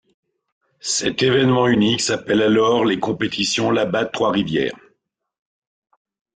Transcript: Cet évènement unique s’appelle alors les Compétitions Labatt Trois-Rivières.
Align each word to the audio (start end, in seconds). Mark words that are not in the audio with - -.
Cet 0.79 1.21
évènement 1.21 1.67
unique 1.67 2.01
s’appelle 2.01 2.41
alors 2.41 2.85
les 2.85 2.99
Compétitions 2.99 3.69
Labatt 3.69 4.11
Trois-Rivières. 4.11 4.79